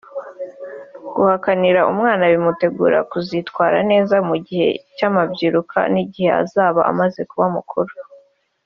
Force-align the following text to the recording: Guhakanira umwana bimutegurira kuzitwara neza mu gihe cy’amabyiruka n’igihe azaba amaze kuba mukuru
Guhakanira 1.15 1.81
umwana 1.91 2.23
bimutegurira 2.31 3.01
kuzitwara 3.11 3.77
neza 3.91 4.15
mu 4.27 4.35
gihe 4.47 4.67
cy’amabyiruka 4.95 5.77
n’igihe 5.93 6.31
azaba 6.41 6.81
amaze 6.91 7.21
kuba 7.31 7.47
mukuru 7.57 7.93